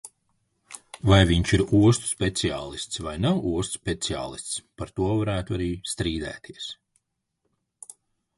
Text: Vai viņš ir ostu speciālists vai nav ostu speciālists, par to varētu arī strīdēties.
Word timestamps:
Vai 1.09 1.17
viņš 1.31 1.51
ir 1.57 1.63
ostu 1.79 2.09
speciālists 2.11 3.01
vai 3.09 3.13
nav 3.25 3.43
ostu 3.51 3.77
speciālists, 3.81 4.57
par 4.81 4.93
to 4.97 5.11
varētu 5.21 5.59
arī 5.59 5.69
strīdēties. 5.93 6.73